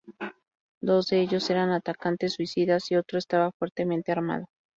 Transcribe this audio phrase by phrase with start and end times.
[0.81, 4.47] Dos de ellos eran atacantes suicidas y otro estaba fuertemente armado.